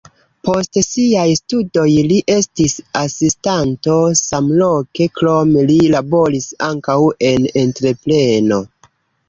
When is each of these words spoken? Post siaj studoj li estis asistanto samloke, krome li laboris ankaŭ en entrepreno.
Post 0.47 0.77
siaj 0.85 1.25
studoj 1.39 1.83
li 2.11 2.17
estis 2.35 2.75
asistanto 3.03 3.99
samloke, 4.21 5.09
krome 5.21 5.69
li 5.71 5.79
laboris 5.99 6.51
ankaŭ 6.73 6.99
en 7.33 7.49
entrepreno. 7.65 8.63